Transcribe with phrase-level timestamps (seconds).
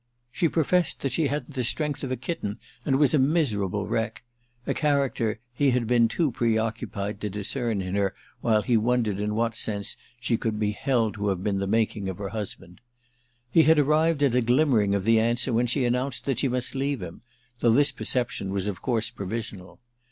[0.31, 2.57] She professed that she hadn't the strength of a kitten
[2.87, 4.23] and was a miserable wreck;
[4.65, 9.35] a character he had been too preoccupied to discern in her while he wondered in
[9.35, 12.81] what sense she could be held to have been the making of her husband.
[13.51, 16.73] He had arrived at a glimmering of the answer when she announced that she must
[16.73, 17.21] leave him,
[17.59, 19.79] though this perception was of course provisional.